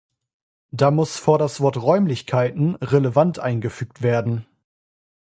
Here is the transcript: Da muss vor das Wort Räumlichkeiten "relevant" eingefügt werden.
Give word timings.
Da 0.71 0.89
muss 0.89 1.17
vor 1.19 1.37
das 1.37 1.61
Wort 1.61 1.77
Räumlichkeiten 1.77 2.73
"relevant" 2.77 3.37
eingefügt 3.37 4.01
werden. 4.01 4.47